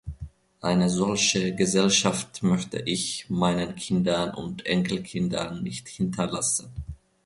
[0.61, 6.73] Eine solche Gesellschaft möchte ich meinen Kindern und Enkelkindern nicht hinterlassen.